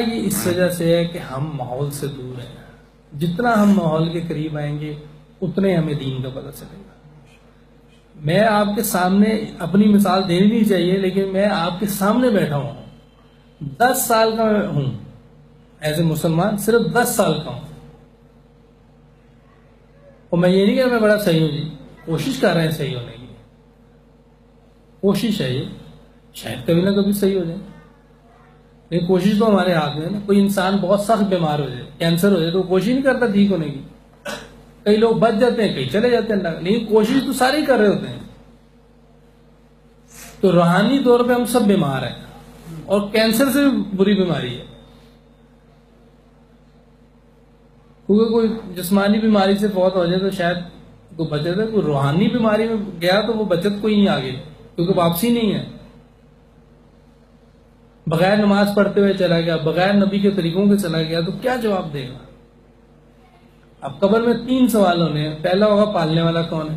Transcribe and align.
یہ 0.00 0.26
اس 0.26 0.46
وجہ 0.46 0.68
سے 0.68 0.96
ہے 0.96 1.04
کہ 1.04 1.18
ہم 1.18 1.50
ماحول 1.54 1.90
سے 1.90 2.06
دور 2.06 2.40
ہیں۔ 2.40 2.56
جتنا 3.18 3.62
ہم 3.62 3.72
ماحول 3.72 4.12
کے 4.12 4.20
قریب 4.28 4.56
آئیں 4.56 4.80
گے، 4.80 4.94
اتنے 5.42 5.76
ہمیں 5.76 5.94
دین 5.94 6.22
کا 6.22 6.28
پتہ 6.28 6.58
چلے 6.58 6.76
گا۔ 6.76 6.90
میں 8.16 8.40
آپ 8.40 8.66
کے 8.76 8.82
سامنے 8.82 9.44
اپنی 9.58 9.86
مثال 9.86 10.28
دینی 10.28 10.46
نہیں 10.46 10.68
چاہیے، 10.68 10.96
لیکن 10.96 11.32
میں 11.32 11.46
آپ 11.46 11.80
کے 11.80 11.86
سامنے 11.86 12.30
بیٹھا 12.30 12.56
ہوں۔ 12.56 12.70
دس 13.78 14.04
سال 14.08 14.36
کا 14.36 14.68
ہوں۔ 14.68 14.92
ایز 15.80 15.96
اے 15.96 16.04
مسلمان 16.04 16.56
صرف 16.56 16.80
دس 16.94 17.08
سال 17.08 17.34
کا 17.44 17.50
ہوں۔ 17.50 17.60
اور 20.30 20.38
میں 20.38 20.48
یہ 20.48 20.66
نہیں 20.66 20.76
کہ 20.76 20.84
میں 20.84 21.00
بڑا 21.00 21.18
صحیح 21.18 21.40
ہوں 21.40 21.48
جی 21.48 21.74
کوشش 22.04 22.38
کر 22.40 22.54
رہے 22.54 22.62
ہیں 22.62 22.70
صحیح 22.70 22.96
ہونے 22.96 23.12
کی۔ 23.20 23.26
کوشش 25.00 25.40
ہے 25.40 25.54
یہ، 25.54 25.64
شاید 26.34 26.66
کبھی 26.66 26.80
نہ 26.80 26.90
کبھی 26.90 27.12
صحیح 27.12 27.38
ہو 27.38 27.44
جائے۔ 27.44 27.58
لیکن 28.90 29.06
کوشش 29.06 29.32
تو 29.38 29.48
ہمارے 29.48 29.72
ہاتھ 29.72 29.96
میں 29.96 30.06
ہے 30.06 30.10
نا۔ 30.10 30.18
کوئی 30.26 30.40
انسان 30.40 30.76
بہت 30.76 31.00
سخت 31.00 31.22
بیمار 31.22 31.58
ہو 31.58 31.68
جائے 31.68 31.82
کینسر 31.98 32.32
ہو 32.32 32.40
جائے 32.40 32.52
تو 32.52 32.62
کوشش 32.62 32.88
نہیں 32.88 33.02
کرتا 33.02 33.26
ٹھیک 33.26 33.50
ہونے 33.52 33.68
کی۔ 33.68 33.80
کئی 34.82 34.96
لوگ 34.96 35.16
بچ 35.16 35.40
جاتے 35.40 35.68
ہیں 35.68 35.74
کئی 35.74 35.88
چلے 35.88 36.10
جاتے 36.10 36.34
ہیں۔ 36.34 36.60
لیکن 36.60 36.86
کوشش 36.86 37.14
تو 37.26 37.32
سارے 37.32 37.56
ہی 37.56 37.64
کر 37.64 37.78
رہے 37.78 37.88
ہوتے 37.88 38.06
ہیں۔ 38.08 38.20
تو 40.40 40.52
روحانی 40.52 40.98
طور 41.04 41.20
پہ 41.20 41.32
ہم 41.32 41.44
سب 41.44 41.62
بیمار 41.62 42.02
ہیں۔ 42.02 42.14
اور 42.86 43.00
کینسر 43.12 43.50
سے 43.52 43.70
بھی 43.70 43.96
بری 43.96 44.14
بیماری 44.14 44.58
ہے۔ 44.58 44.64
کیونکہ 48.06 48.24
کوئی 48.24 48.48
جسمانی 48.74 49.18
بیماری 49.18 49.56
سے 49.56 49.68
فوت 49.68 49.94
ہو 49.94 50.06
جائے 50.06 50.18
تو 50.18 50.30
شاید 50.30 50.56
کوئی 51.16 51.28
بچت 51.28 51.46
ہے۔ 51.46 51.66
کوئی 51.66 51.82
روحانی 51.82 52.28
بیماری 52.28 52.68
میں 52.68 52.76
گیا 53.00 53.20
تو 53.20 53.32
وہ 53.32 53.44
بچت 53.44 53.82
کوئی 53.82 53.96
نہیں 53.96 54.08
آگے، 54.08 54.32
کیونکہ 54.76 54.94
واپسی 54.96 55.30
نہیں 55.30 55.54
ہے۔ 55.54 55.79
بغیر 58.06 58.36
نماز 58.36 58.70
پڑھتے 58.76 59.00
ہوئے 59.00 59.14
چلا 59.14 59.40
گیا، 59.40 59.56
بغیر 59.56 59.92
نبی 59.92 60.18
کے 60.18 60.30
طریقوں 60.30 60.66
کے 60.66 60.76
چلا 60.76 61.02
گیا، 61.02 61.20
تو 61.20 61.32
کیا 61.32 61.56
جواب 61.56 61.92
دے 61.92 62.08
گا؟ 62.08 62.18
اب 63.80 64.00
قبر 64.00 64.20
میں 64.20 64.46
تین 64.46 64.68
سوال 64.68 65.02
ہونے 65.02 65.28
ہیں۔ 65.28 65.34
پہلا 65.42 65.66
ہوگا، 65.66 65.84
پالنے 65.84 66.22
والا 66.22 66.42
کون 66.42 66.70
ہے؟ 66.70 66.76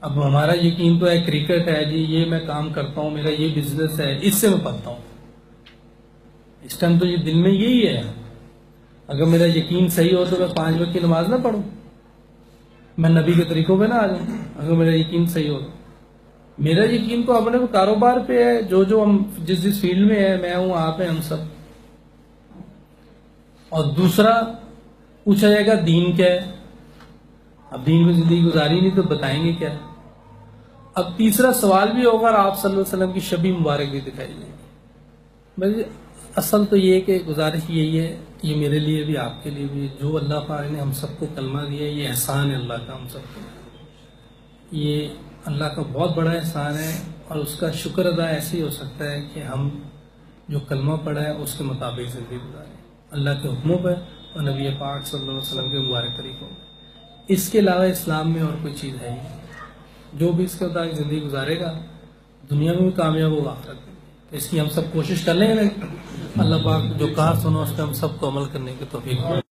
اب 0.00 0.26
ہمارا 0.26 0.66
یقین 0.66 0.98
تو 0.98 1.08
ہے، 1.08 1.20
کرکٹ 1.20 1.68
ہے 1.68 1.84
جی 1.84 1.96
یہ 1.96 2.24
میں 2.24 2.40
کام 2.46 2.72
کرتا 2.72 3.00
ہوں، 3.00 3.10
میرا 3.10 3.42
یہ 3.42 3.54
بزنس 3.54 4.00
ہے، 4.00 4.18
اس 4.22 4.34
سے 4.34 4.48
میں 4.48 4.64
پڑھتا 4.64 4.90
ہوں۔ 4.90 4.96
اس 6.62 6.78
ٹائم 6.78 6.98
تو 6.98 7.06
یہ 7.06 7.16
دل 7.16 7.34
میں 7.34 7.50
یہی 7.50 7.88
ہے۔ 7.88 8.02
اگر 9.06 9.24
میرا 9.24 9.58
یقین 9.58 9.88
صحیح 9.88 10.16
ہو 10.16 10.24
تو 10.30 10.36
میں 10.38 10.46
پانچ 10.56 10.80
وقت 10.80 10.92
کی 10.92 10.98
نماز 11.02 11.28
نہ 11.28 11.34
پڑھوں۔ 11.42 11.62
میں 12.98 13.10
نبی 13.10 13.32
کے 13.32 13.42
طریقوں 13.42 13.78
پہ 13.78 13.84
نہ 13.84 13.94
آ 13.94 14.06
جاؤں، 14.06 14.26
اگر 14.56 14.72
میرا 14.72 14.96
یقین 14.96 15.26
صحیح 15.26 15.50
ہو 15.50 15.58
تو۔ 15.58 15.85
میرا 16.58 16.94
یقین 16.94 17.22
تو 17.22 17.32
اپنے 17.32 17.58
کاروبار 17.72 18.16
پہ 18.26 18.44
ہے، 18.44 18.62
جو 18.62 18.84
جو 18.84 19.02
ہم 19.02 19.22
جس 19.38 19.62
جس 19.62 19.80
فیلڈ 19.80 20.06
میں 20.06 20.28
ہے 20.28 20.36
میں 20.36 20.56
ہوں، 20.56 20.72
آپ 20.74 21.00
ہیں، 21.00 21.08
ہم 21.08 21.22
سب۔ 21.22 21.36
اور 23.68 23.84
دوسرا، 23.84 24.42
پوچھا 25.24 25.48
جائے 25.48 25.66
گا 25.66 25.72
دین 25.86 26.16
کیا 26.16 26.26
ہے؟ 26.26 26.50
اب 27.70 27.86
دین 27.86 28.04
میں 28.04 28.14
زندگی 28.14 28.42
گزاری 28.42 28.80
نہیں 28.80 28.96
تو 28.96 29.02
بتائیں 29.02 29.44
گے 29.44 29.52
کیا؟ 29.52 29.68
اب 30.94 31.16
تیسرا 31.16 31.52
سوال 31.52 31.92
بھی 31.92 32.04
ہوگا 32.04 32.26
اور 32.26 32.34
آپ 32.34 32.58
صلی 32.58 32.70
اللہ 32.70 32.82
علیہ 32.82 32.96
وسلم 32.96 33.12
کی 33.12 33.20
شبی 33.20 33.52
مبارک 33.52 33.88
بھی 33.90 34.00
دکھائی 34.00 34.32
جائے 34.32 34.46
گی۔ 34.46 34.56
بھائی 35.58 35.74
اصل 36.36 36.64
تو 36.64 36.76
یہ 36.76 37.00
کہ 37.00 37.18
گزارش 37.28 37.60
یہی 37.68 38.00
ہے، 38.00 38.16
یہ 38.42 38.56
میرے 38.56 38.78
لیے 38.78 39.04
بھی، 39.04 39.16
آپ 39.16 39.44
کے 39.44 39.50
لیے 39.50 39.66
بھی، 39.72 39.88
جو 40.00 40.16
اللہ 40.16 40.34
پاک 40.46 40.72
نے 40.72 40.80
ہم 40.80 40.92
سب 40.92 41.06
کو 41.18 41.26
کلمہ 41.34 41.60
دیا 41.62 41.88
یہ 41.88 42.08
احسان 42.08 42.50
ہے 42.50 42.56
اللہ 42.56 42.74
کا 42.86 42.94
ہم 42.94 43.08
سب 43.08 43.18
کو۔ 43.34 43.40
یہ 44.72 45.08
اللہ 45.46 45.64
کا 45.64 45.82
بہت 45.92 46.16
بڑا 46.16 46.30
احسان 46.30 46.78
ہے 46.78 46.92
اور 47.28 47.36
اس 47.36 47.54
کا 47.58 47.70
شکر 47.70 48.06
ادا 48.06 48.24
ایسے 48.26 48.56
ہی 48.56 48.62
ہو 48.62 48.70
سکتا 48.70 49.10
ہے 49.10 49.20
کہ 49.34 49.40
ہم 49.40 49.68
جو 50.48 50.60
کلمہ 50.60 50.96
پڑھا 51.04 51.22
ہے 51.22 51.30
اس 51.30 51.54
کے 51.58 51.64
مطابق 51.64 52.10
زندگی 52.12 52.36
گزاریں۔ 52.36 52.76
اللہ 53.10 53.30
کے 53.42 53.48
حکموں 53.48 53.78
پہ 53.78 53.88
اور 54.32 54.42
نبی 54.42 54.74
پاک 54.78 55.06
صلی 55.06 55.20
اللہ 55.20 55.30
علیہ 55.30 55.40
وسلم 55.40 55.70
کے 55.70 55.78
مبارک 55.78 56.16
طریقوں 56.16 56.48
میں 56.48 56.64
اس 57.28 57.48
کے 57.48 57.58
علاوہ 57.58 57.84
اسلام 57.84 58.32
میں 58.32 58.42
اور 58.42 58.52
کوئی 58.62 58.74
چیز 58.74 58.94
ہے 59.02 59.10
ہی 59.10 60.18
جو 60.18 60.32
بھی 60.32 60.44
اس 60.44 60.58
کے 60.58 60.66
مطابق 60.66 60.94
زندگی 60.94 61.22
گزارے 61.22 61.60
گا، 61.60 61.72
دنیا 62.50 62.72
میں 62.72 62.82
بھی 62.82 62.90
کامیاب 62.90 63.30
ہوگا، 63.30 63.50
آخرت 63.50 64.34
اس 64.34 64.50
کی 64.50 64.60
ہم 64.60 64.68
سب 64.68 64.92
کوشش 64.92 65.24
کر 65.24 65.34
لیں 65.34 65.54
گے۔ 65.54 65.68
اللہ 66.36 66.64
پاک 66.64 66.98
جو 66.98 67.06
کہا 67.06 67.32
سنو، 67.42 67.62
اس 67.62 67.76
پہ 67.76 67.82
ہم 67.82 67.92
سب 67.92 68.20
کو 68.20 68.28
عمل 68.28 68.44
کرنے 68.52 68.74
کے 68.78 68.84
توفیق 68.90 69.45